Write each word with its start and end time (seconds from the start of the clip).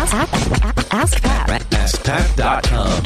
Ask, 0.00 0.14
ask, 0.14 0.94
ask 0.94 1.22
Pat. 1.22 1.60
AskPat.com. 1.60 3.02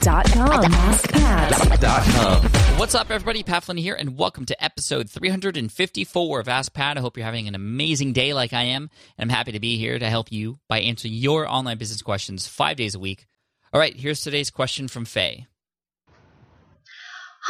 Dot 0.00 0.26
com. 0.32 0.64
AskPat. 0.72 2.78
What's 2.80 2.96
up, 2.96 3.12
everybody? 3.12 3.44
Pat 3.44 3.62
Flynn 3.62 3.76
here, 3.76 3.94
and 3.94 4.18
welcome 4.18 4.44
to 4.46 4.64
episode 4.64 5.08
354 5.08 6.40
of 6.40 6.48
Ask 6.48 6.74
Pat. 6.74 6.98
I 6.98 7.00
hope 7.00 7.16
you're 7.16 7.24
having 7.24 7.46
an 7.46 7.54
amazing 7.54 8.12
day 8.12 8.34
like 8.34 8.52
I 8.52 8.62
am, 8.62 8.90
and 9.16 9.30
I'm 9.30 9.36
happy 9.36 9.52
to 9.52 9.60
be 9.60 9.78
here 9.78 10.00
to 10.00 10.10
help 10.10 10.32
you 10.32 10.58
by 10.68 10.80
answering 10.80 11.14
your 11.14 11.46
online 11.46 11.78
business 11.78 12.02
questions 12.02 12.48
five 12.48 12.76
days 12.76 12.96
a 12.96 12.98
week. 12.98 13.28
All 13.72 13.78
right, 13.78 13.94
here's 13.94 14.22
today's 14.22 14.50
question 14.50 14.88
from 14.88 15.04
Faye. 15.04 15.46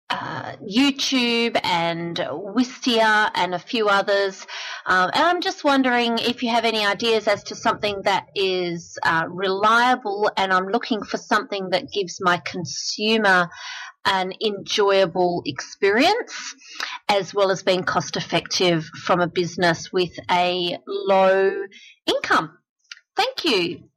uh, 0.09 0.52
YouTube 0.62 1.59
and 1.65 2.16
Wistia 2.16 3.30
and 3.34 3.55
a 3.55 3.59
few 3.59 3.88
others. 3.88 4.47
Um, 4.87 5.10
and 5.12 5.24
I'm 5.24 5.41
just 5.41 5.64
wondering 5.64 6.19
if 6.19 6.42
you 6.42 6.51
have 6.51 6.64
any 6.64 6.87
ideas 6.87 7.27
as 7.27 7.42
to 7.45 7.55
something 7.56 8.02
that 8.02 8.27
is 8.34 8.98
uh, 9.02 9.27
reliable 9.28 10.30
and 10.37 10.52
I'm 10.52 10.69
looking 10.69 11.02
for 11.02 11.16
something 11.16 11.70
that 11.70 11.91
gives 11.92 12.20
my 12.20 12.38
consumer 12.38 13.48
an 14.05 14.33
enjoyable 14.41 15.42
experience 15.45 16.55
as 17.09 17.34
well 17.34 17.50
as 17.50 17.64
being 17.64 17.83
cost 17.83 18.16
effective 18.16 18.84
from 19.05 19.20
a 19.20 19.27
business 19.27 19.92
with 19.92 20.12
a 20.31 20.78
low 20.86 21.64
income. 22.06 22.59
Thank 23.16 23.44
you. 23.44 23.88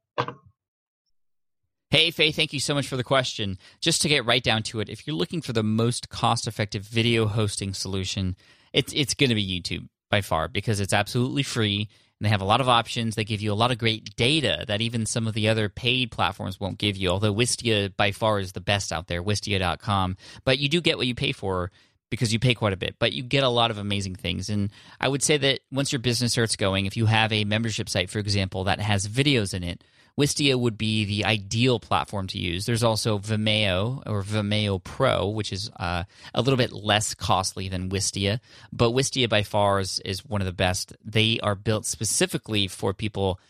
Hey, 1.90 2.12
Faye, 2.12 2.30
thank 2.30 2.52
you 2.52 2.60
so 2.60 2.72
much 2.72 2.86
for 2.86 2.96
the 2.96 3.02
question. 3.02 3.58
Just 3.80 4.00
to 4.02 4.08
get 4.08 4.24
right 4.24 4.44
down 4.44 4.62
to 4.64 4.78
it, 4.78 4.88
if 4.88 5.08
you're 5.08 5.16
looking 5.16 5.42
for 5.42 5.52
the 5.52 5.64
most 5.64 6.08
cost 6.08 6.46
effective 6.46 6.84
video 6.84 7.26
hosting 7.26 7.74
solution, 7.74 8.36
it's, 8.72 8.92
it's 8.92 9.14
going 9.14 9.30
to 9.30 9.34
be 9.34 9.60
YouTube 9.60 9.88
by 10.08 10.20
far 10.20 10.46
because 10.46 10.78
it's 10.78 10.92
absolutely 10.92 11.42
free 11.42 11.88
and 12.20 12.26
they 12.26 12.30
have 12.30 12.42
a 12.42 12.44
lot 12.44 12.60
of 12.60 12.68
options. 12.68 13.16
They 13.16 13.24
give 13.24 13.40
you 13.40 13.52
a 13.52 13.54
lot 13.54 13.72
of 13.72 13.78
great 13.78 14.14
data 14.14 14.64
that 14.68 14.80
even 14.80 15.04
some 15.04 15.26
of 15.26 15.34
the 15.34 15.48
other 15.48 15.68
paid 15.68 16.12
platforms 16.12 16.60
won't 16.60 16.78
give 16.78 16.96
you, 16.96 17.08
although 17.08 17.34
Wistia 17.34 17.96
by 17.96 18.12
far 18.12 18.38
is 18.38 18.52
the 18.52 18.60
best 18.60 18.92
out 18.92 19.08
there, 19.08 19.20
wistia.com. 19.20 20.16
But 20.44 20.60
you 20.60 20.68
do 20.68 20.80
get 20.80 20.96
what 20.96 21.08
you 21.08 21.16
pay 21.16 21.32
for 21.32 21.72
because 22.08 22.32
you 22.32 22.38
pay 22.38 22.54
quite 22.54 22.72
a 22.72 22.76
bit, 22.76 23.00
but 23.00 23.12
you 23.12 23.24
get 23.24 23.42
a 23.42 23.48
lot 23.48 23.72
of 23.72 23.78
amazing 23.78 24.14
things. 24.14 24.48
And 24.48 24.70
I 25.00 25.08
would 25.08 25.24
say 25.24 25.38
that 25.38 25.60
once 25.72 25.90
your 25.90 26.00
business 26.00 26.32
starts 26.32 26.54
going, 26.54 26.86
if 26.86 26.96
you 26.96 27.06
have 27.06 27.32
a 27.32 27.44
membership 27.44 27.88
site, 27.88 28.10
for 28.10 28.20
example, 28.20 28.62
that 28.64 28.78
has 28.78 29.08
videos 29.08 29.54
in 29.54 29.64
it, 29.64 29.82
Wistia 30.20 30.60
would 30.60 30.76
be 30.76 31.06
the 31.06 31.24
ideal 31.24 31.80
platform 31.80 32.26
to 32.26 32.38
use. 32.38 32.66
There's 32.66 32.84
also 32.84 33.18
Vimeo 33.18 34.02
or 34.04 34.22
Vimeo 34.22 34.82
Pro, 34.84 35.28
which 35.28 35.50
is 35.50 35.70
uh, 35.80 36.04
a 36.34 36.42
little 36.42 36.58
bit 36.58 36.72
less 36.72 37.14
costly 37.14 37.70
than 37.70 37.88
Wistia, 37.88 38.40
but 38.70 38.90
Wistia 38.90 39.30
by 39.30 39.42
far 39.42 39.80
is, 39.80 39.98
is 40.04 40.22
one 40.22 40.42
of 40.42 40.44
the 40.44 40.52
best. 40.52 40.94
They 41.02 41.40
are 41.42 41.54
built 41.54 41.86
specifically 41.86 42.68
for 42.68 42.92
people 42.92 43.40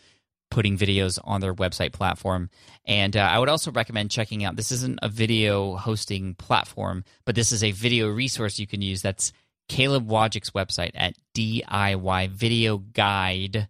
putting 0.49 0.77
videos 0.77 1.19
on 1.25 1.41
their 1.41 1.53
website 1.53 1.91
platform. 1.91 2.49
And 2.85 3.17
uh, 3.17 3.19
I 3.19 3.37
would 3.39 3.49
also 3.49 3.71
recommend 3.71 4.09
checking 4.09 4.45
out 4.45 4.55
this 4.55 4.71
isn't 4.71 4.99
a 5.01 5.09
video 5.09 5.75
hosting 5.75 6.35
platform, 6.35 7.03
but 7.25 7.35
this 7.35 7.51
is 7.51 7.65
a 7.65 7.71
video 7.71 8.07
resource 8.07 8.59
you 8.59 8.67
can 8.67 8.81
use. 8.81 9.01
That's 9.01 9.33
Caleb 9.67 10.07
Wojcik's 10.07 10.51
website 10.51 10.91
at 10.93 11.15
DIY 11.35 12.29
Video 12.29 12.77
Guide 12.77 13.67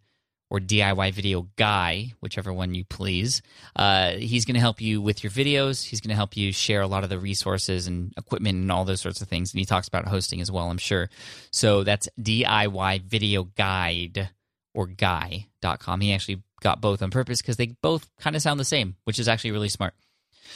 or 0.51 0.59
DIY 0.59 1.13
Video 1.13 1.47
Guy, 1.55 2.11
whichever 2.19 2.51
one 2.51 2.75
you 2.75 2.83
please. 2.83 3.41
Uh, 3.73 4.11
he's 4.11 4.43
going 4.43 4.55
to 4.55 4.59
help 4.59 4.81
you 4.81 5.01
with 5.01 5.23
your 5.23 5.31
videos. 5.31 5.85
He's 5.85 6.01
going 6.01 6.09
to 6.09 6.15
help 6.15 6.35
you 6.35 6.51
share 6.51 6.81
a 6.81 6.87
lot 6.87 7.05
of 7.05 7.09
the 7.09 7.17
resources 7.17 7.87
and 7.87 8.13
equipment 8.17 8.57
and 8.57 8.69
all 8.69 8.83
those 8.83 8.99
sorts 8.99 9.21
of 9.21 9.29
things. 9.29 9.53
And 9.53 9.59
he 9.59 9.65
talks 9.65 9.87
about 9.87 10.09
hosting 10.09 10.41
as 10.41 10.51
well, 10.51 10.69
I'm 10.69 10.77
sure. 10.77 11.09
So 11.51 11.85
that's 11.85 12.09
DIY 12.19 13.03
Video 13.03 13.45
Guide 13.45 14.29
or 14.73 14.87
guy.com. 14.87 16.01
He 16.01 16.13
actually 16.13 16.43
got 16.59 16.81
both 16.81 17.01
on 17.01 17.11
purpose 17.11 17.41
because 17.41 17.55
they 17.55 17.67
both 17.81 18.09
kind 18.19 18.35
of 18.35 18.41
sound 18.41 18.59
the 18.59 18.65
same, 18.65 18.97
which 19.05 19.19
is 19.19 19.29
actually 19.29 19.51
really 19.51 19.69
smart. 19.69 19.93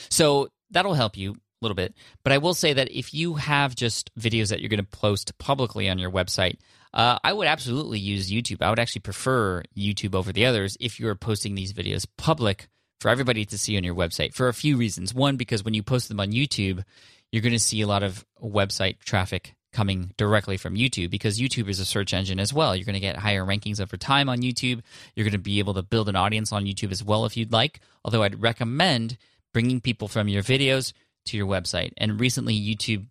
So 0.10 0.50
that'll 0.72 0.94
help 0.94 1.16
you 1.16 1.38
little 1.66 1.76
bit. 1.76 1.94
But 2.24 2.34
I 2.34 2.38
will 2.38 2.54
say 2.54 2.74
that 2.74 2.92
if 2.92 3.14
you 3.14 3.36
have 3.36 3.76
just 3.76 4.14
videos 4.20 4.50
that 4.50 4.60
you're 4.60 4.70
going 4.70 4.80
to 4.80 4.98
post 4.98 5.38
publicly 5.38 5.90
on 5.90 6.00
your 6.00 6.12
website, 6.12 6.58
uh, 6.94 7.20
I 7.24 7.34
would 7.34 7.48
absolutely 7.48 8.00
use 8.00 8.32
YouTube. 8.32 8.62
I 8.62 8.70
would 8.70 8.80
actually 8.80 9.02
prefer 9.02 9.64
YouTube 9.76 10.16
over 10.16 10.32
the 10.32 10.46
others 10.46 10.78
if 10.80 11.00
you're 11.00 11.16
posting 11.16 11.56
these 11.56 11.74
videos 11.74 12.06
public 12.18 12.68
for 13.02 13.10
everybody 13.10 13.46
to 13.46 13.58
see 13.58 13.76
on 13.78 13.84
your 13.84 13.96
website 13.96 14.34
for 14.34 14.48
a 14.48 14.54
few 14.54 14.78
reasons. 14.78 15.14
One, 15.14 15.36
because 15.36 15.64
when 15.64 15.74
you 15.74 15.84
post 15.84 16.08
them 16.08 16.20
on 16.20 16.32
YouTube, 16.32 16.84
you're 17.32 17.42
going 17.42 17.54
to 17.54 17.60
see 17.60 17.82
a 17.82 17.88
lot 17.88 18.04
of 18.04 18.26
website 18.42 19.00
traffic 19.00 19.56
coming 19.74 20.14
directly 20.16 20.56
from 20.56 20.76
YouTube 20.76 21.10
because 21.10 21.38
YouTube 21.38 21.68
is 21.68 21.82
a 21.82 21.86
search 21.86 22.14
engine 22.14 22.40
as 22.40 22.54
well. 22.54 22.76
You're 22.76 22.86
going 22.86 22.94
to 22.94 23.02
get 23.02 23.18
higher 23.18 23.46
rankings 23.46 23.82
over 23.82 23.98
time 23.98 24.30
on 24.30 24.40
YouTube. 24.40 24.82
You're 25.16 25.26
going 25.26 25.34
to 25.34 25.38
be 25.38 25.60
able 25.60 25.74
to 25.74 25.84
build 25.84 26.08
an 26.08 26.16
audience 26.16 26.54
on 26.54 26.64
YouTube 26.64 26.94
as 26.94 27.04
well 27.04 27.26
if 27.26 27.36
you'd 27.36 27.52
like. 27.52 27.82
Although 28.06 28.24
I'd 28.24 28.42
recommend 28.42 29.18
bringing 29.54 29.82
people 29.82 30.08
from 30.08 30.30
your 30.30 30.44
videos 30.44 30.94
to 31.26 31.38
your 31.38 31.48
website. 31.48 31.94
And 31.98 32.20
recently, 32.20 32.60
YouTube 32.60 33.06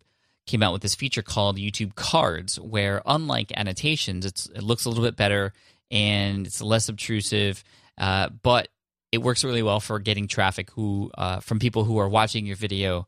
came 0.47 0.63
out 0.63 0.73
with 0.73 0.83
this 0.83 0.95
feature 0.95 1.23
called 1.23 1.57
YouTube 1.57 1.95
Cards, 1.95 2.61
where 2.61 3.03
unlike 3.07 3.53
annotations, 3.57 4.27
it 4.27 4.63
looks 4.63 4.85
a 4.85 4.89
little 4.89 5.05
bit 5.05 5.17
better 5.17 5.53
and 5.91 6.47
it's 6.47 6.61
less 6.61 6.89
obtrusive, 6.89 7.65
uh, 7.99 8.29
but 8.43 8.69
it 9.13 9.23
works 9.23 9.45
really 9.45 9.63
well 9.63 9.81
for 9.81 9.99
getting 9.99 10.27
traffic 10.27 10.71
who 10.73 11.11
uh, 11.17 11.41
from 11.41 11.59
people 11.59 11.85
who 11.85 11.99
are 11.99 12.09
watching 12.09 12.47
your 12.47 12.57
video 12.57 13.07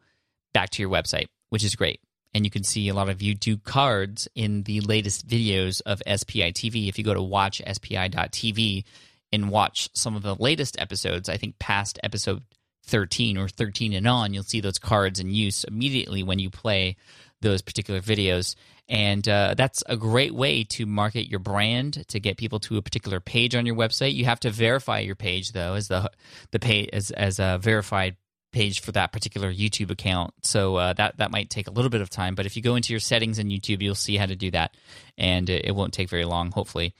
back 0.55 0.71
to 0.71 0.83
your 0.83 0.91
website, 0.91 1.27
which 1.51 1.65
is 1.65 1.75
great. 1.75 2.01
And 2.33 2.45
you 2.45 2.51
can 2.51 2.65
see 2.65 2.89
a 2.89 2.95
lot 2.95 3.09
of 3.09 3.19
YouTube 3.19 3.65
cards 3.65 4.29
in 4.35 4.63
the 4.65 4.81
latest 4.83 5.27
videos 5.27 5.81
of 5.87 6.03
SPI 6.07 6.53
TV. 6.53 6.89
If 6.89 6.99
you 6.99 7.05
go 7.05 7.15
to 7.15 7.21
watchspi.tv 7.21 8.85
and 9.33 9.51
watch 9.51 9.89
some 9.95 10.17
of 10.17 10.23
the 10.23 10.35
latest 10.35 10.79
episodes, 10.79 11.29
I 11.29 11.39
think 11.39 11.59
past 11.59 11.99
episode 12.03 12.43
13 12.87 13.39
or 13.39 13.49
13 13.49 13.93
and 13.93 14.07
on, 14.07 14.35
you'll 14.35 14.43
see 14.43 14.61
those 14.61 14.79
cards 14.79 15.21
in 15.21 15.31
use 15.31 15.65
immediately 15.65 16.23
when 16.23 16.39
you 16.39 16.51
play 16.51 16.97
those 17.41 17.63
particular 17.63 18.01
videos. 18.01 18.55
And 18.89 19.29
uh, 19.29 19.55
that's 19.57 19.83
a 19.87 19.97
great 19.97 20.35
way 20.35 20.65
to 20.65 20.87
market 20.87 21.29
your 21.29 21.41
brand 21.41 22.05
to 22.09 22.21
get 22.21 22.37
people 22.37 22.61
to 22.61 22.77
a 22.77 22.83
particular 22.83 23.19
page 23.19 23.55
on 23.55 23.67
your 23.67 23.75
website. 23.75 24.15
You 24.15 24.27
have 24.27 24.41
to 24.41 24.51
verify 24.51 25.01
your 25.01 25.17
page 25.17 25.53
though 25.53 25.75
as 25.75 25.89
the 25.89 26.11
the 26.53 26.61
page 26.61 26.91
as 26.93 27.11
as 27.11 27.41
a 27.41 27.59
verified 27.61 28.17
page 28.53 28.81
for 28.81 28.93
that 28.93 29.13
particular 29.13 29.53
YouTube 29.53 29.91
account. 29.91 30.33
So 30.43 30.77
uh, 30.77 30.93
that 30.95 31.17
that 31.19 31.33
might 31.33 31.51
take 31.51 31.67
a 31.67 31.73
little 31.73 31.91
bit 31.91 32.01
of 32.01 32.11
time. 32.11 32.37
But 32.37 32.47
if 32.47 32.57
you 32.57 32.63
go 32.63 32.77
into 32.77 32.93
your 32.93 33.01
settings 33.01 33.41
in 33.41 33.49
YouTube, 33.49 33.83
you'll 33.83 33.97
see 33.97 34.17
how 34.17 34.27
to 34.27 34.37
do 34.37 34.53
that, 34.53 34.77
and 35.19 35.51
it, 35.51 35.67
it 35.67 35.73
won't 35.73 35.93
take 35.93 36.09
very 36.09 36.25
long, 36.25 36.53
hopefully. 36.53 36.95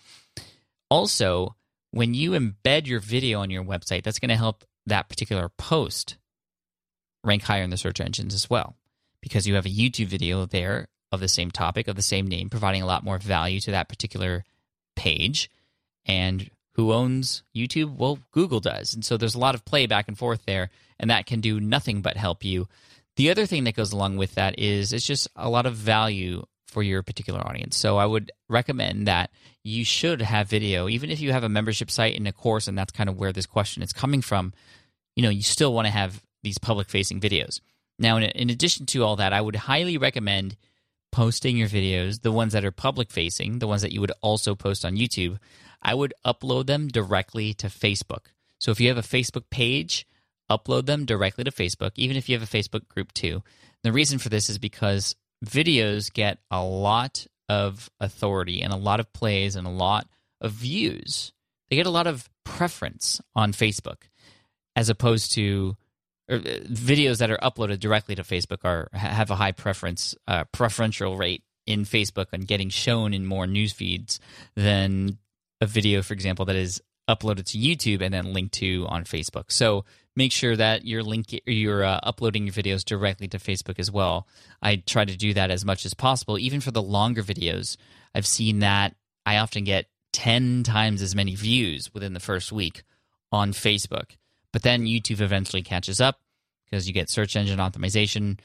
Also, 0.91 1.57
when 1.93 2.15
you 2.15 2.33
embed 2.33 2.87
your 2.87 3.01
video 3.01 3.41
on 3.41 3.51
your 3.51 3.65
website, 3.65 4.03
that's 4.03 4.19
going 4.19 4.29
to 4.29 4.37
help 4.37 4.65
that 4.87 5.09
particular 5.09 5.49
post 5.49 6.17
rank 7.25 7.43
higher 7.43 7.63
in 7.63 7.71
the 7.71 7.77
search 7.77 8.01
engines 8.01 8.35
as 8.35 8.49
well 8.49 8.77
because 9.21 9.47
you 9.47 9.55
have 9.55 9.67
a 9.67 9.71
YouTube 9.71 10.07
video 10.07 10.47
there 10.47 10.89
of 11.13 11.21
the 11.21 11.29
same 11.29 11.51
topic, 11.51 11.89
of 11.89 11.97
the 11.97 12.03
same 12.03 12.27
name, 12.27 12.49
providing 12.49 12.83
a 12.83 12.87
lot 12.87 13.05
more 13.05 13.19
value 13.19 13.61
to 13.61 13.73
that 13.73 13.89
particular 13.89 14.45
page. 14.95 15.51
And 16.05 16.51
who 16.75 16.93
owns 16.93 17.43
YouTube? 17.55 17.97
Well, 17.97 18.19
Google 18.33 18.61
does. 18.61 18.95
And 18.95 19.05
so 19.05 19.17
there's 19.17 19.35
a 19.35 19.41
lot 19.41 19.55
of 19.55 19.65
play 19.65 19.87
back 19.87 20.09
and 20.09 20.17
forth 20.17 20.45
there, 20.47 20.71
and 20.99 21.11
that 21.11 21.27
can 21.27 21.41
do 21.41 21.59
nothing 21.59 22.03
but 22.03 22.17
help 22.17 22.45
you. 22.45 22.69
The 23.17 23.31
other 23.31 23.47
thing 23.47 23.65
that 23.65 23.75
goes 23.75 23.93
along 23.93 24.17
with 24.17 24.35
that 24.35 24.59
is 24.59 24.93
it's 24.93 25.07
just 25.07 25.29
a 25.35 25.49
lot 25.49 25.67
of 25.67 25.75
value 25.75 26.45
for 26.67 26.83
your 26.83 27.03
particular 27.03 27.41
audience. 27.41 27.77
So 27.77 27.97
I 27.97 28.07
would 28.07 28.33
recommend 28.49 29.07
that 29.07 29.31
you 29.63 29.85
should 29.85 30.23
have 30.23 30.49
video, 30.49 30.89
even 30.89 31.11
if 31.11 31.21
you 31.21 31.33
have 31.33 31.45
a 31.45 31.49
membership 31.49 31.91
site 31.91 32.17
and 32.17 32.29
a 32.29 32.33
course, 32.33 32.69
and 32.69 32.77
that's 32.77 32.93
kind 32.93 33.09
of 33.09 33.19
where 33.19 33.33
this 33.33 33.47
question 33.47 33.83
is 33.83 33.93
coming 33.93 34.23
from. 34.23 34.53
You 35.15 35.23
know, 35.23 35.31
you 35.31 35.43
still 35.43 35.73
want 35.73 35.87
to 35.87 35.93
have 35.93 36.23
these 36.43 36.59
public 36.59 36.89
facing 36.89 37.21
videos. 37.21 37.61
Now, 37.99 38.17
in, 38.19 38.25
in 38.25 38.51
addition 38.51 38.87
to 38.87 39.05
all 39.05 39.17
that, 39.17 39.33
I 39.33 39.41
would 39.41 39.57
highly 39.57 39.97
recommend 39.99 40.57
posting 41.13 41.57
your 41.57 41.69
videos, 41.69 42.23
the 42.23 42.33
ones 42.33 42.53
that 42.53 42.65
are 42.65 42.73
public 42.73 43.11
facing, 43.11 43.59
the 43.59 43.67
ones 43.67 43.83
that 43.83 43.93
you 43.93 44.01
would 44.01 44.13
also 44.21 44.55
post 44.55 44.85
on 44.85 44.97
YouTube. 44.97 45.39
I 45.83 45.95
would 45.95 46.13
upload 46.25 46.67
them 46.67 46.89
directly 46.89 47.55
to 47.55 47.69
Facebook. 47.69 48.27
So 48.59 48.71
if 48.71 48.81
you 48.81 48.89
have 48.89 48.99
a 48.99 49.03
Facebook 49.03 49.45
page, 49.51 50.07
upload 50.51 50.87
them 50.87 51.05
directly 51.05 51.45
to 51.45 51.51
Facebook, 51.51 51.93
even 51.97 52.17
if 52.17 52.29
you 52.29 52.39
have 52.39 52.43
a 52.43 52.57
Facebook 52.57 52.89
group 52.89 53.13
too. 53.13 53.43
The 53.83 53.93
reason 53.93 54.19
for 54.19 54.29
this 54.29 54.51
is 54.51 54.59
because 54.59 55.17
videos 55.45 56.13
get 56.13 56.39
a 56.51 56.63
lot 56.63 57.27
of 57.49 57.91
authority 58.01 58.63
and 58.63 58.73
a 58.73 58.77
lot 58.77 59.01
of 59.01 59.13
plays 59.13 59.57
and 59.57 59.67
a 59.67 59.71
lot 59.71 60.09
of 60.41 60.53
views. 60.53 61.33
They 61.69 61.77
get 61.77 61.87
a 61.87 61.91
lot 61.91 62.07
of 62.07 62.29
preference 62.45 63.21
on 63.35 63.53
Facebook 63.53 64.09
as 64.75 64.89
opposed 64.89 65.33
to 65.33 65.77
or, 66.29 66.37
uh, 66.37 66.39
videos 66.69 67.19
that 67.19 67.31
are 67.31 67.39
uploaded 67.39 67.81
directly 67.81 68.15
to 68.15 68.23
Facebook 68.23 68.65
are 68.65 68.89
have 68.93 69.31
a 69.31 69.37
high 69.37 69.53
preference 69.53 70.15
uh, 70.27 70.45
preferential 70.53 71.17
rate 71.17 71.43
in 71.67 71.85
Facebook 71.85 72.27
on 72.33 72.41
getting 72.41 72.69
shown 72.69 73.13
in 73.13 73.27
more 73.27 73.47
news 73.47 73.73
feeds 73.73 74.21
than 74.55 75.19
a 75.61 75.67
video, 75.67 76.03
for 76.03 76.15
example, 76.15 76.45
that 76.45 76.57
is 76.57 76.83
uploaded 77.09 77.45
to 77.47 77.59
YouTube 77.59 78.03
and 78.03 78.13
then 78.13 78.33
link 78.33 78.53
to 78.53 78.87
on 78.89 79.05
Facebook. 79.05 79.45
So 79.49 79.85
make 80.17 80.33
sure 80.33 80.57
that 80.57 80.85
you're 80.85 81.03
linking, 81.03 81.41
you're 81.47 81.85
uh, 81.85 82.01
uploading 82.03 82.47
your 82.47 82.55
videos 82.55 82.85
directly 82.85 83.29
to 83.29 83.39
Facebook 83.39 83.79
as 83.79 83.91
well. 83.91 84.27
I 84.63 84.77
try 84.77 85.05
to 85.05 85.17
do 85.17 85.35
that 85.35 85.51
as 85.51 85.65
much 85.65 85.85
as 85.85 85.95
possible, 85.95 86.39
even 86.39 86.61
for 86.61 86.71
the 86.71 86.83
longer 86.83 87.23
videos. 87.23 87.77
I've 88.15 88.27
seen 88.27 88.61
that 88.61 88.97
I 89.25 89.37
often 89.39 89.65
get 89.65 89.87
ten 90.13 90.63
times 90.63 91.03
as 91.03 91.15
many 91.15 91.35
views 91.35 91.93
within 91.93 92.15
the 92.15 92.21
first 92.21 92.51
week 92.51 92.83
on 93.31 93.53
Facebook, 93.53 94.17
but 94.53 94.63
then 94.63 94.87
YouTube 94.87 95.21
eventually 95.21 95.63
catches 95.63 96.01
up 96.01 96.21
because 96.65 96.89
you 96.89 96.95
get 96.95 97.11
search 97.11 97.37
engine 97.37 97.59
optimization, 97.59 98.39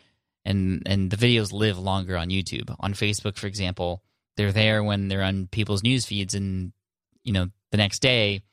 and 0.44 0.84
and 0.86 1.10
the 1.10 1.18
videos 1.18 1.54
live 1.54 1.80
longer 1.80 2.18
on 2.18 2.30
YouTube. 2.30 2.76
On 2.80 2.94
Facebook, 2.94 3.38
for 3.38 3.48
example, 3.48 4.04
they're 4.38 4.52
there 4.52 4.84
when 4.84 5.08
they're 5.08 5.24
on 5.24 5.48
people's 5.48 5.84
news 5.84 6.06
feeds, 6.06 6.36
and 6.36 6.74
you 7.24 7.32
know 7.32 7.48
the 7.72 7.78
next 7.78 8.00
day 8.00 8.44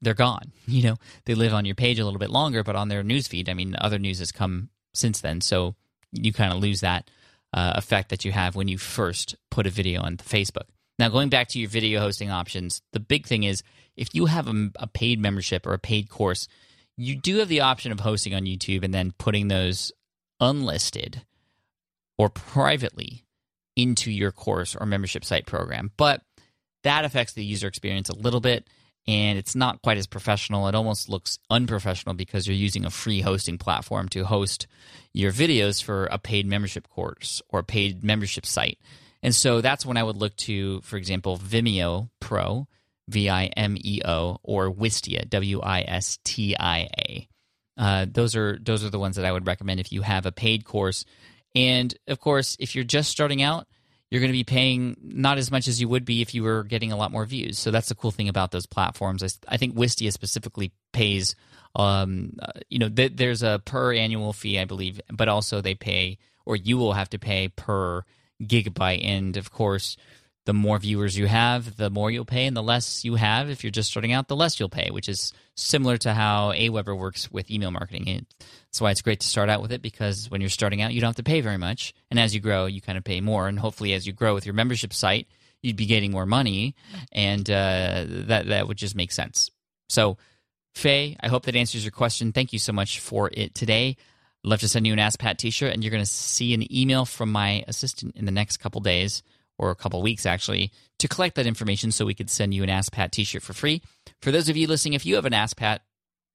they're 0.00 0.14
gone. 0.14 0.52
You 0.70 0.84
know, 0.84 0.96
they 1.24 1.34
live 1.34 1.52
on 1.52 1.64
your 1.64 1.74
page 1.74 1.98
a 1.98 2.04
little 2.04 2.20
bit 2.20 2.30
longer, 2.30 2.62
but 2.62 2.76
on 2.76 2.86
their 2.86 3.02
newsfeed, 3.02 3.48
I 3.48 3.54
mean, 3.54 3.74
other 3.80 3.98
news 3.98 4.20
has 4.20 4.30
come 4.30 4.68
since 4.94 5.20
then. 5.20 5.40
So 5.40 5.74
you 6.12 6.32
kind 6.32 6.52
of 6.52 6.60
lose 6.60 6.80
that 6.80 7.10
uh, 7.52 7.72
effect 7.74 8.10
that 8.10 8.24
you 8.24 8.30
have 8.30 8.54
when 8.54 8.68
you 8.68 8.78
first 8.78 9.34
put 9.50 9.66
a 9.66 9.70
video 9.70 10.00
on 10.00 10.16
Facebook. 10.18 10.68
Now, 10.96 11.08
going 11.08 11.28
back 11.28 11.48
to 11.48 11.58
your 11.58 11.68
video 11.68 11.98
hosting 11.98 12.30
options, 12.30 12.82
the 12.92 13.00
big 13.00 13.26
thing 13.26 13.42
is 13.42 13.64
if 13.96 14.14
you 14.14 14.26
have 14.26 14.46
a, 14.46 14.70
a 14.76 14.86
paid 14.86 15.18
membership 15.18 15.66
or 15.66 15.72
a 15.72 15.78
paid 15.78 16.08
course, 16.08 16.46
you 16.96 17.16
do 17.16 17.38
have 17.38 17.48
the 17.48 17.62
option 17.62 17.90
of 17.90 18.00
hosting 18.00 18.32
on 18.32 18.42
YouTube 18.42 18.84
and 18.84 18.94
then 18.94 19.12
putting 19.18 19.48
those 19.48 19.90
unlisted 20.38 21.22
or 22.16 22.28
privately 22.28 23.24
into 23.74 24.10
your 24.10 24.30
course 24.30 24.76
or 24.76 24.86
membership 24.86 25.24
site 25.24 25.46
program. 25.46 25.90
But 25.96 26.22
that 26.84 27.04
affects 27.04 27.32
the 27.32 27.44
user 27.44 27.66
experience 27.66 28.08
a 28.08 28.16
little 28.16 28.40
bit 28.40 28.68
and 29.06 29.38
it's 29.38 29.54
not 29.54 29.82
quite 29.82 29.98
as 29.98 30.06
professional. 30.06 30.68
It 30.68 30.74
almost 30.74 31.08
looks 31.08 31.38
unprofessional 31.48 32.14
because 32.14 32.46
you're 32.46 32.56
using 32.56 32.84
a 32.84 32.90
free 32.90 33.20
hosting 33.20 33.58
platform 33.58 34.08
to 34.10 34.24
host 34.24 34.66
your 35.12 35.32
videos 35.32 35.82
for 35.82 36.06
a 36.06 36.18
paid 36.18 36.46
membership 36.46 36.88
course 36.88 37.42
or 37.48 37.60
a 37.60 37.64
paid 37.64 38.04
membership 38.04 38.46
site. 38.46 38.78
And 39.22 39.34
so 39.34 39.60
that's 39.60 39.84
when 39.84 39.96
I 39.96 40.02
would 40.02 40.16
look 40.16 40.36
to, 40.36 40.80
for 40.82 40.96
example, 40.96 41.36
Vimeo 41.36 42.10
Pro, 42.20 42.66
V 43.08 43.28
I 43.28 43.46
M 43.46 43.76
E 43.78 44.00
O, 44.04 44.38
or 44.42 44.72
Wistia, 44.72 45.28
W 45.28 45.60
I 45.60 45.82
S 45.82 46.18
T 46.24 46.56
I 46.58 46.88
A. 46.98 47.28
Uh, 47.76 48.06
those 48.10 48.36
are 48.36 48.58
those 48.62 48.84
are 48.84 48.90
the 48.90 48.98
ones 48.98 49.16
that 49.16 49.24
I 49.24 49.32
would 49.32 49.46
recommend 49.46 49.80
if 49.80 49.92
you 49.92 50.02
have 50.02 50.26
a 50.26 50.32
paid 50.32 50.64
course. 50.64 51.04
And 51.54 51.94
of 52.06 52.20
course, 52.20 52.56
if 52.60 52.74
you're 52.74 52.84
just 52.84 53.10
starting 53.10 53.42
out, 53.42 53.66
you're 54.10 54.20
going 54.20 54.32
to 54.32 54.38
be 54.38 54.44
paying 54.44 54.96
not 55.02 55.38
as 55.38 55.50
much 55.50 55.68
as 55.68 55.80
you 55.80 55.88
would 55.88 56.04
be 56.04 56.20
if 56.20 56.34
you 56.34 56.42
were 56.42 56.64
getting 56.64 56.90
a 56.90 56.96
lot 56.96 57.12
more 57.12 57.24
views. 57.24 57.58
So 57.58 57.70
that's 57.70 57.88
the 57.88 57.94
cool 57.94 58.10
thing 58.10 58.28
about 58.28 58.50
those 58.50 58.66
platforms. 58.66 59.22
I, 59.22 59.28
I 59.54 59.56
think 59.56 59.76
Wistia 59.76 60.12
specifically 60.12 60.72
pays, 60.92 61.36
um, 61.76 62.32
uh, 62.42 62.52
you 62.68 62.80
know, 62.80 62.88
th- 62.88 63.12
there's 63.14 63.42
a 63.44 63.62
per 63.64 63.94
annual 63.94 64.32
fee, 64.32 64.58
I 64.58 64.64
believe, 64.64 65.00
but 65.12 65.28
also 65.28 65.60
they 65.60 65.74
pay, 65.74 66.18
or 66.44 66.56
you 66.56 66.76
will 66.76 66.94
have 66.94 67.10
to 67.10 67.18
pay 67.18 67.48
per 67.48 68.02
gigabyte. 68.42 69.04
And 69.04 69.36
of 69.36 69.52
course, 69.52 69.96
the 70.46 70.54
more 70.54 70.78
viewers 70.78 71.16
you 71.18 71.26
have, 71.26 71.76
the 71.76 71.90
more 71.90 72.10
you'll 72.10 72.24
pay, 72.24 72.46
and 72.46 72.56
the 72.56 72.62
less 72.62 73.04
you 73.04 73.14
have, 73.16 73.50
if 73.50 73.62
you're 73.62 73.70
just 73.70 73.90
starting 73.90 74.12
out, 74.12 74.28
the 74.28 74.36
less 74.36 74.58
you'll 74.58 74.70
pay, 74.70 74.90
which 74.90 75.08
is 75.08 75.32
similar 75.54 75.98
to 75.98 76.14
how 76.14 76.52
Aweber 76.52 76.96
works 76.96 77.30
with 77.30 77.50
email 77.50 77.70
marketing. 77.70 78.26
That's 78.38 78.80
why 78.80 78.90
it's 78.90 79.02
great 79.02 79.20
to 79.20 79.26
start 79.26 79.50
out 79.50 79.60
with 79.60 79.70
it 79.70 79.82
because 79.82 80.30
when 80.30 80.40
you're 80.40 80.50
starting 80.50 80.80
out, 80.80 80.94
you 80.94 81.00
don't 81.00 81.08
have 81.08 81.16
to 81.16 81.22
pay 81.22 81.40
very 81.40 81.58
much. 81.58 81.92
And 82.10 82.18
as 82.18 82.34
you 82.34 82.40
grow, 82.40 82.66
you 82.66 82.80
kind 82.80 82.96
of 82.96 83.04
pay 83.04 83.20
more. 83.20 83.48
And 83.48 83.58
hopefully, 83.58 83.92
as 83.92 84.06
you 84.06 84.12
grow 84.12 84.32
with 84.34 84.46
your 84.46 84.54
membership 84.54 84.94
site, 84.94 85.28
you'd 85.62 85.76
be 85.76 85.86
getting 85.86 86.10
more 86.10 86.26
money. 86.26 86.74
And 87.12 87.48
uh, 87.50 88.04
that, 88.08 88.46
that 88.46 88.66
would 88.66 88.78
just 88.78 88.96
make 88.96 89.12
sense. 89.12 89.50
So, 89.88 90.16
Faye, 90.74 91.16
I 91.20 91.28
hope 91.28 91.44
that 91.44 91.56
answers 91.56 91.84
your 91.84 91.90
question. 91.90 92.32
Thank 92.32 92.52
you 92.52 92.58
so 92.58 92.72
much 92.72 93.00
for 93.00 93.28
it 93.32 93.54
today. 93.54 93.96
I'd 94.42 94.48
love 94.48 94.60
to 94.60 94.68
send 94.68 94.86
you 94.86 94.94
an 94.94 94.98
Ask 94.98 95.18
Pat 95.18 95.36
t 95.36 95.50
shirt, 95.50 95.74
and 95.74 95.84
you're 95.84 95.90
going 95.90 96.02
to 96.02 96.10
see 96.10 96.54
an 96.54 96.72
email 96.74 97.04
from 97.04 97.30
my 97.30 97.62
assistant 97.68 98.16
in 98.16 98.24
the 98.24 98.32
next 98.32 98.56
couple 98.56 98.80
days 98.80 99.22
or 99.60 99.70
a 99.70 99.76
couple 99.76 100.00
weeks 100.00 100.24
actually 100.24 100.72
to 100.98 101.06
collect 101.06 101.36
that 101.36 101.46
information 101.46 101.92
so 101.92 102.06
we 102.06 102.14
could 102.14 102.30
send 102.30 102.54
you 102.54 102.62
an 102.62 102.70
Ask 102.70 102.92
Pat 102.92 103.12
t 103.12 103.24
shirt 103.24 103.42
for 103.42 103.52
free. 103.52 103.82
For 104.22 104.32
those 104.32 104.48
of 104.48 104.56
you 104.56 104.66
listening, 104.66 104.94
if 104.94 105.04
you 105.04 105.16
have 105.16 105.26
an 105.26 105.34
Ask 105.34 105.58
Pat 105.58 105.82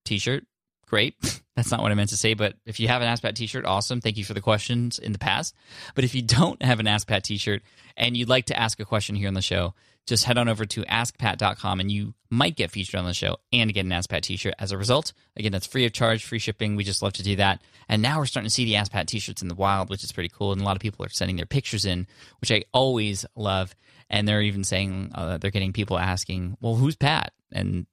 t 0.05 0.19
shirt, 0.19 0.45
great. 0.87 1.41
That's 1.55 1.71
not 1.71 1.81
what 1.81 1.91
I 1.91 1.95
meant 1.95 2.09
to 2.09 2.17
say, 2.17 2.33
but 2.33 2.55
if 2.65 2.81
you 2.81 2.89
have 2.89 3.01
an 3.01 3.07
Ask 3.07 3.23
Pat 3.23 3.35
t-shirt, 3.35 3.65
awesome. 3.65 4.01
Thank 4.01 4.17
you 4.17 4.25
for 4.25 4.33
the 4.33 4.41
questions 4.41 4.99
in 4.99 5.13
the 5.13 5.19
past. 5.19 5.55
But 5.93 6.03
if 6.03 6.13
you 6.13 6.21
don't 6.21 6.61
have 6.61 6.81
an 6.81 6.87
Ask 6.87 7.07
Pat 7.07 7.23
t-shirt 7.23 7.61
and 7.95 8.17
you'd 8.17 8.27
like 8.27 8.47
to 8.47 8.59
ask 8.59 8.79
a 8.81 8.85
question 8.85 9.15
here 9.15 9.29
on 9.29 9.35
the 9.35 9.41
show, 9.41 9.73
just 10.05 10.25
head 10.25 10.37
on 10.37 10.49
over 10.49 10.65
to 10.65 10.83
askpat.com 10.83 11.79
and 11.79 11.89
you 11.89 12.13
might 12.29 12.57
get 12.57 12.71
featured 12.71 12.99
on 12.99 13.05
the 13.05 13.13
show 13.13 13.37
and 13.53 13.73
get 13.73 13.85
an 13.85 13.91
Ask 13.93 14.09
Pat 14.09 14.23
t-shirt 14.23 14.53
as 14.59 14.73
a 14.73 14.77
result. 14.77 15.13
Again, 15.37 15.53
that's 15.53 15.65
free 15.65 15.85
of 15.85 15.93
charge, 15.93 16.25
free 16.25 16.39
shipping. 16.39 16.75
We 16.75 16.83
just 16.83 17.01
love 17.01 17.13
to 17.13 17.23
do 17.23 17.37
that. 17.37 17.61
And 17.87 18.01
now 18.01 18.19
we're 18.19 18.25
starting 18.25 18.49
to 18.49 18.53
see 18.53 18.65
the 18.65 18.75
Ask 18.75 18.91
Pat 18.91 19.07
t-shirts 19.07 19.41
in 19.41 19.47
the 19.47 19.55
wild, 19.55 19.89
which 19.89 20.03
is 20.03 20.11
pretty 20.11 20.29
cool. 20.29 20.51
And 20.51 20.61
a 20.61 20.65
lot 20.65 20.75
of 20.75 20.81
people 20.81 21.05
are 21.05 21.09
sending 21.09 21.37
their 21.37 21.45
pictures 21.45 21.85
in, 21.85 22.05
which 22.41 22.51
I 22.51 22.63
always 22.73 23.25
love. 23.33 23.73
And 24.09 24.27
they're 24.27 24.41
even 24.41 24.65
saying 24.65 25.11
uh, 25.15 25.37
they're 25.37 25.51
getting 25.51 25.71
people 25.71 25.97
asking, 25.97 26.57
well, 26.59 26.75
who's 26.75 26.97
Pat? 26.97 27.31
And 27.51 27.87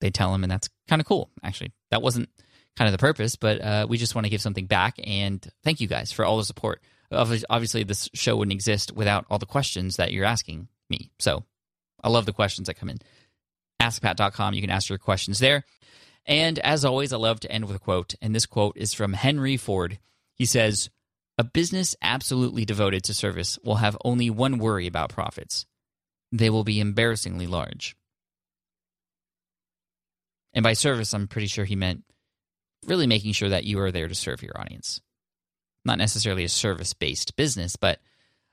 they 0.00 0.10
tell 0.10 0.32
them, 0.32 0.42
and 0.42 0.50
that's 0.50 0.70
kind 0.88 1.00
of 1.00 1.06
cool, 1.06 1.30
actually. 1.42 1.72
That 1.90 2.00
wasn't– 2.00 2.30
kind 2.76 2.88
of 2.88 2.92
the 2.92 2.98
purpose, 2.98 3.36
but 3.36 3.60
uh, 3.60 3.86
we 3.88 3.98
just 3.98 4.14
want 4.14 4.24
to 4.24 4.30
give 4.30 4.40
something 4.40 4.66
back. 4.66 4.98
And 5.02 5.46
thank 5.62 5.80
you 5.80 5.88
guys 5.88 6.12
for 6.12 6.24
all 6.24 6.36
the 6.36 6.44
support. 6.44 6.82
Obviously, 7.12 7.84
this 7.84 8.08
show 8.14 8.36
wouldn't 8.36 8.52
exist 8.52 8.92
without 8.92 9.26
all 9.30 9.38
the 9.38 9.46
questions 9.46 9.96
that 9.96 10.12
you're 10.12 10.24
asking 10.24 10.68
me. 10.90 11.10
So 11.18 11.44
I 12.02 12.08
love 12.08 12.26
the 12.26 12.32
questions 12.32 12.66
that 12.66 12.74
come 12.74 12.88
in. 12.88 12.98
AskPat.com. 13.80 14.54
You 14.54 14.60
can 14.60 14.70
ask 14.70 14.88
your 14.88 14.98
questions 14.98 15.38
there. 15.38 15.64
And 16.26 16.58
as 16.60 16.84
always, 16.84 17.12
I 17.12 17.18
love 17.18 17.40
to 17.40 17.52
end 17.52 17.66
with 17.66 17.76
a 17.76 17.80
quote. 17.80 18.14
And 18.20 18.34
this 18.34 18.46
quote 18.46 18.76
is 18.76 18.94
from 18.94 19.12
Henry 19.12 19.56
Ford. 19.56 19.98
He 20.34 20.46
says, 20.46 20.90
A 21.38 21.44
business 21.44 21.94
absolutely 22.02 22.64
devoted 22.64 23.04
to 23.04 23.14
service 23.14 23.58
will 23.62 23.76
have 23.76 23.96
only 24.04 24.30
one 24.30 24.58
worry 24.58 24.86
about 24.86 25.10
profits 25.10 25.66
they 26.34 26.50
will 26.50 26.64
be 26.64 26.80
embarrassingly 26.80 27.46
large. 27.46 27.96
And 30.52 30.64
by 30.64 30.72
service, 30.72 31.14
I'm 31.14 31.28
pretty 31.28 31.46
sure 31.46 31.64
he 31.64 31.76
meant 31.76 32.02
really 32.86 33.06
making 33.06 33.32
sure 33.32 33.48
that 33.48 33.64
you 33.64 33.80
are 33.80 33.92
there 33.92 34.08
to 34.08 34.14
serve 34.14 34.42
your 34.42 34.58
audience. 34.60 35.00
Not 35.84 35.98
necessarily 35.98 36.44
a 36.44 36.48
service 36.48 36.94
based 36.94 37.36
business, 37.36 37.76
but 37.76 38.00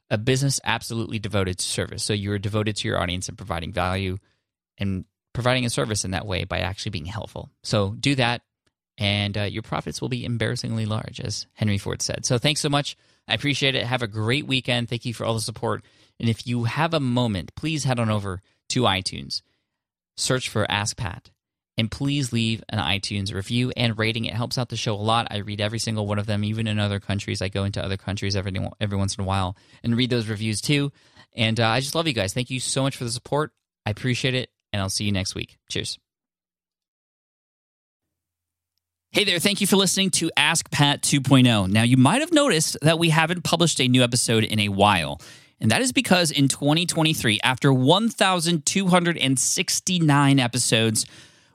a 0.09 0.17
business 0.17 0.59
absolutely 0.63 1.19
devoted 1.19 1.57
to 1.57 1.65
service. 1.65 2.03
So 2.03 2.13
you're 2.13 2.39
devoted 2.39 2.75
to 2.77 2.88
your 2.88 3.00
audience 3.00 3.29
and 3.29 3.38
providing 3.38 3.71
value 3.71 4.17
and 4.77 5.05
providing 5.33 5.65
a 5.65 5.69
service 5.69 6.03
in 6.03 6.11
that 6.11 6.25
way 6.25 6.43
by 6.43 6.59
actually 6.59 6.91
being 6.91 7.05
helpful. 7.05 7.50
So 7.63 7.91
do 7.91 8.15
that, 8.15 8.41
and 8.97 9.38
uh, 9.38 9.43
your 9.43 9.63
profits 9.63 10.01
will 10.01 10.09
be 10.09 10.25
embarrassingly 10.25 10.85
large, 10.85 11.21
as 11.21 11.47
Henry 11.53 11.77
Ford 11.77 12.01
said. 12.01 12.25
So 12.25 12.38
thanks 12.38 12.59
so 12.59 12.69
much. 12.69 12.97
I 13.27 13.33
appreciate 13.33 13.75
it. 13.75 13.85
Have 13.85 14.01
a 14.01 14.07
great 14.07 14.45
weekend. 14.45 14.89
Thank 14.89 15.05
you 15.05 15.13
for 15.13 15.25
all 15.25 15.33
the 15.33 15.41
support. 15.41 15.85
And 16.19 16.29
if 16.29 16.45
you 16.45 16.65
have 16.65 16.93
a 16.93 17.00
moment, 17.00 17.55
please 17.55 17.85
head 17.85 18.00
on 18.00 18.09
over 18.09 18.41
to 18.69 18.81
iTunes, 18.81 19.41
search 20.17 20.50
for 20.50 20.69
Ask 20.69 20.97
Pat 20.97 21.29
and 21.77 21.89
please 21.89 22.33
leave 22.33 22.63
an 22.69 22.79
iTunes 22.79 23.33
review 23.33 23.71
and 23.75 23.97
rating. 23.97 24.25
It 24.25 24.33
helps 24.33 24.57
out 24.57 24.69
the 24.69 24.77
show 24.77 24.93
a 24.93 24.95
lot. 24.95 25.27
I 25.31 25.37
read 25.37 25.61
every 25.61 25.79
single 25.79 26.05
one 26.05 26.19
of 26.19 26.25
them, 26.25 26.43
even 26.43 26.67
in 26.67 26.79
other 26.79 26.99
countries. 26.99 27.41
I 27.41 27.49
go 27.49 27.63
into 27.63 27.83
other 27.83 27.97
countries 27.97 28.35
every 28.35 28.53
every 28.79 28.97
once 28.97 29.15
in 29.15 29.23
a 29.23 29.27
while 29.27 29.55
and 29.83 29.95
read 29.95 30.09
those 30.09 30.27
reviews 30.27 30.61
too. 30.61 30.91
And 31.33 31.59
uh, 31.59 31.67
I 31.67 31.79
just 31.79 31.95
love 31.95 32.07
you 32.07 32.13
guys. 32.13 32.33
Thank 32.33 32.49
you 32.49 32.59
so 32.59 32.83
much 32.83 32.97
for 32.97 33.03
the 33.03 33.09
support. 33.09 33.51
I 33.85 33.89
appreciate 33.89 34.35
it, 34.35 34.49
and 34.73 34.81
I'll 34.81 34.89
see 34.89 35.05
you 35.05 35.11
next 35.11 35.33
week. 35.33 35.57
Cheers. 35.69 35.97
Hey 39.13 39.25
there, 39.25 39.39
thank 39.39 39.59
you 39.59 39.67
for 39.67 39.75
listening 39.75 40.09
to 40.11 40.31
Ask 40.37 40.71
Pat 40.71 41.01
2.0. 41.01 41.69
Now, 41.69 41.83
you 41.83 41.97
might 41.97 42.21
have 42.21 42.31
noticed 42.31 42.77
that 42.81 42.97
we 42.97 43.09
haven't 43.09 43.43
published 43.43 43.81
a 43.81 43.87
new 43.89 44.03
episode 44.03 44.45
in 44.45 44.57
a 44.57 44.69
while. 44.69 45.19
And 45.59 45.69
that 45.69 45.81
is 45.81 45.91
because 45.91 46.31
in 46.31 46.47
2023, 46.47 47.41
after 47.43 47.73
1,269 47.73 50.39
episodes, 50.39 51.05